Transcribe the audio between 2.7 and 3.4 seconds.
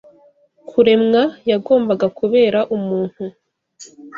umuntu